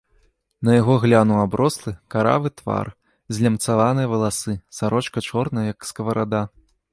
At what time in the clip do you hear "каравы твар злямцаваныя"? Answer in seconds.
2.15-4.11